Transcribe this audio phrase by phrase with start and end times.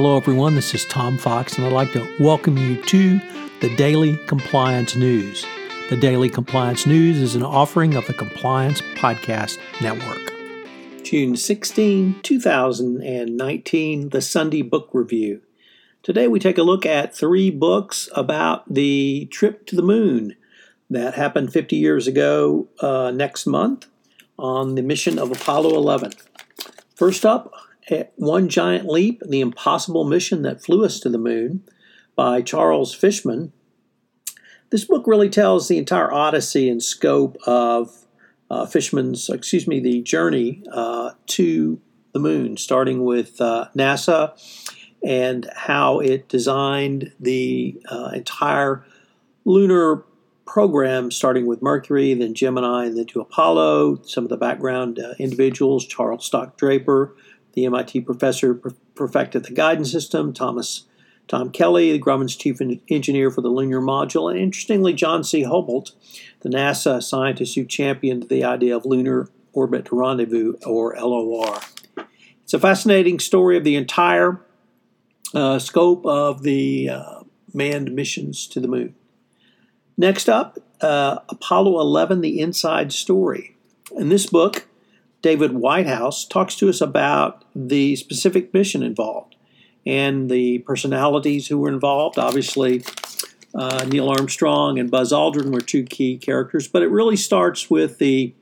[0.00, 0.54] Hello, everyone.
[0.54, 3.18] This is Tom Fox, and I'd like to welcome you to
[3.60, 5.44] the Daily Compliance News.
[5.90, 10.32] The Daily Compliance News is an offering of the Compliance Podcast Network.
[11.02, 15.42] June 16, 2019, the Sunday Book Review.
[16.04, 20.36] Today we take a look at three books about the trip to the moon
[20.88, 23.88] that happened 50 years ago uh, next month
[24.38, 26.12] on the mission of Apollo 11.
[26.94, 27.52] First up,
[28.16, 31.62] One Giant Leap The Impossible Mission That Flew Us to the Moon
[32.16, 33.52] by Charles Fishman.
[34.70, 38.06] This book really tells the entire odyssey and scope of
[38.50, 41.80] uh, Fishman's, excuse me, the journey uh, to
[42.12, 44.32] the moon, starting with uh, NASA
[45.02, 48.84] and how it designed the uh, entire
[49.44, 50.04] lunar
[50.44, 54.02] program, starting with Mercury, then Gemini, and then to Apollo.
[54.02, 57.14] Some of the background uh, individuals Charles Stark Draper,
[57.58, 60.84] the MIT professor, per- perfected the guidance system, Thomas.
[61.26, 62.58] Tom Kelly, the Grumman's chief
[62.88, 65.42] engineer for the lunar module, and interestingly, John C.
[65.42, 65.92] Houbolt,
[66.40, 71.60] the NASA scientist who championed the idea of lunar orbit rendezvous, or LOR.
[72.44, 74.40] It's a fascinating story of the entire
[75.34, 77.20] uh, scope of the uh,
[77.52, 78.94] manned missions to the moon.
[79.98, 83.56] Next up, uh, Apollo 11 The Inside Story.
[83.96, 84.66] In this book,
[85.22, 89.36] David Whitehouse talks to us about the specific mission involved
[89.84, 92.18] and the personalities who were involved.
[92.18, 92.84] Obviously,
[93.54, 97.98] uh, Neil Armstrong and Buzz Aldrin were two key characters, but it really starts with
[97.98, 98.34] the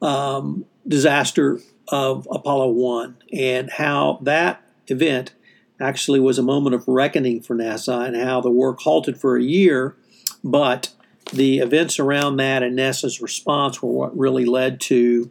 [0.00, 5.32] um, disaster of Apollo 1 and how that event
[5.80, 9.42] actually was a moment of reckoning for NASA and how the work halted for a
[9.42, 9.96] year,
[10.44, 10.90] but
[11.32, 15.30] the events around that and NASA's response were what really led to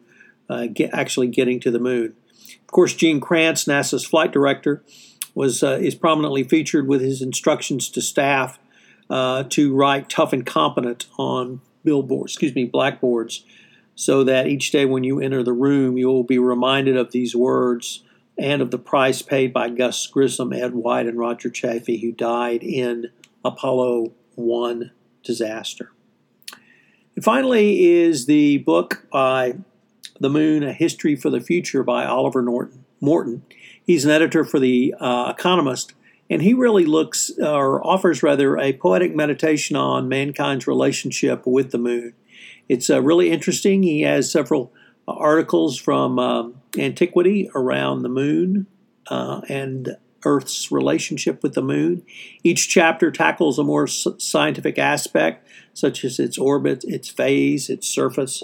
[0.50, 2.14] uh, get, actually getting to the moon.
[2.62, 4.84] Of course, Gene Kranz, NASA's flight director,
[5.34, 8.60] was uh, is prominently featured with his instructions to staff
[9.10, 13.46] uh, to write tough and competent on billboards, excuse me, blackboards,
[13.96, 17.36] so that each day when you enter the room, you will be reminded of these
[17.36, 18.04] words
[18.38, 22.62] and of the price paid by Gus Grissom, Ed White, and Roger Chaffee, who died
[22.62, 23.08] in
[23.44, 24.92] Apollo 1
[25.28, 25.92] disaster.
[27.16, 29.58] And finally is the book by
[30.20, 33.44] The Moon, A History for the Future by Oliver Norton, Morton.
[33.86, 35.94] He's an editor for The uh, Economist,
[36.30, 41.78] and he really looks, or offers rather, a poetic meditation on mankind's relationship with the
[41.78, 42.14] moon.
[42.68, 43.84] It's uh, really interesting.
[43.84, 44.74] He has several
[45.08, 48.68] articles from um, antiquity around the moon
[49.08, 49.96] uh, and
[50.28, 52.04] Earth's relationship with the moon.
[52.44, 58.44] Each chapter tackles a more scientific aspect, such as its orbit, its phase, its surface.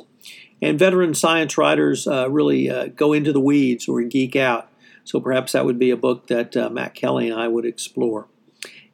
[0.62, 4.70] And veteran science writers uh, really uh, go into the weeds or geek out.
[5.04, 8.28] So perhaps that would be a book that uh, Matt Kelly and I would explore.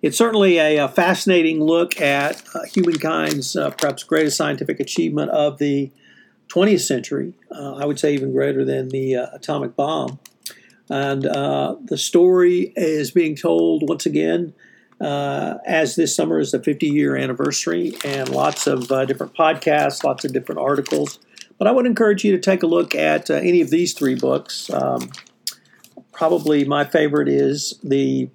[0.02, 5.60] It's certainly a, a fascinating look at uh, humankind's uh, perhaps greatest scientific achievement of
[5.60, 5.92] the
[6.48, 10.20] 20th century, uh, I would say even greater than the uh, atomic bomb.
[10.90, 14.54] And uh, the story is being told once again
[15.02, 20.04] uh, as this summer is the 50 year anniversary, and lots of uh, different podcasts,
[20.04, 21.20] lots of different articles.
[21.58, 24.16] But I would encourage you to take a look at uh, any of these three
[24.16, 24.70] books.
[24.70, 25.10] Um,
[26.12, 28.30] probably my favorite is the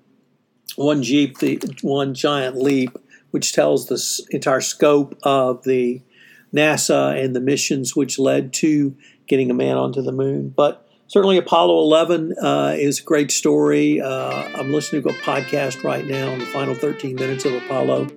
[0.77, 2.97] One Jeep, the One Giant Leap,
[3.31, 6.01] which tells the entire scope of the
[6.55, 10.51] NASA and the missions which led to getting a man onto the moon.
[10.51, 14.01] But certainly, Apollo 11 uh, is a great story.
[14.01, 18.09] Uh, I'm listening to a podcast right now on the final 13 minutes of Apollo,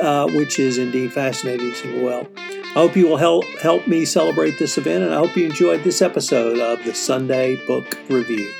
[0.00, 2.26] uh, which is indeed fascinating as well.
[2.36, 5.84] I hope you will help help me celebrate this event, and I hope you enjoyed
[5.84, 8.50] this episode of the Sunday Book Review.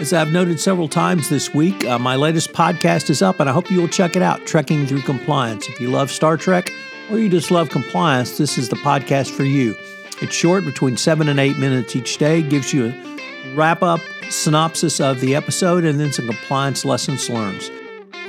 [0.00, 3.52] As I've noted several times this week, uh, my latest podcast is up, and I
[3.52, 5.68] hope you will check it out Trekking Through Compliance.
[5.68, 6.72] If you love Star Trek,
[7.10, 9.76] or you just love compliance, this is the podcast for you.
[10.20, 15.00] It's short, between seven and eight minutes each day, gives you a wrap up synopsis
[15.00, 17.70] of the episode and then some compliance lessons learned.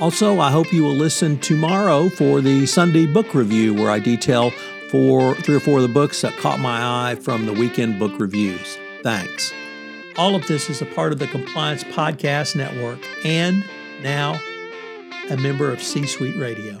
[0.00, 4.50] Also, I hope you will listen tomorrow for the Sunday book review where I detail
[4.90, 8.12] four, three or four of the books that caught my eye from the weekend book
[8.18, 8.78] reviews.
[9.02, 9.52] Thanks.
[10.18, 13.64] All of this is a part of the Compliance Podcast Network and
[14.02, 14.38] now
[15.30, 16.78] a member of C Suite Radio.